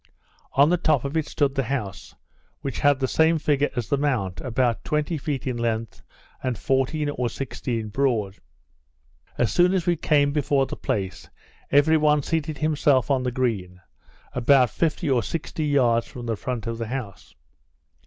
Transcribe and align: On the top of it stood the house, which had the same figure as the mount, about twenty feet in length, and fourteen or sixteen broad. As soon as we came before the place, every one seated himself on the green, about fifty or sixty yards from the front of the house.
On 0.53 0.69
the 0.69 0.77
top 0.77 1.05
of 1.05 1.15
it 1.15 1.27
stood 1.27 1.53
the 1.53 1.61
house, 1.61 2.15
which 2.61 2.79
had 2.79 2.99
the 2.99 3.07
same 3.07 3.37
figure 3.37 3.69
as 3.75 3.87
the 3.87 3.99
mount, 3.99 4.41
about 4.41 4.83
twenty 4.83 5.15
feet 5.15 5.45
in 5.45 5.57
length, 5.57 6.01
and 6.41 6.57
fourteen 6.57 7.07
or 7.11 7.29
sixteen 7.29 7.89
broad. 7.89 8.37
As 9.37 9.53
soon 9.53 9.75
as 9.75 9.85
we 9.85 9.95
came 9.95 10.31
before 10.31 10.65
the 10.65 10.75
place, 10.75 11.29
every 11.69 11.97
one 11.97 12.23
seated 12.23 12.57
himself 12.57 13.11
on 13.11 13.21
the 13.21 13.31
green, 13.31 13.79
about 14.33 14.71
fifty 14.71 15.07
or 15.07 15.21
sixty 15.21 15.65
yards 15.65 16.07
from 16.07 16.25
the 16.25 16.35
front 16.35 16.65
of 16.65 16.79
the 16.79 16.87
house. 16.87 17.35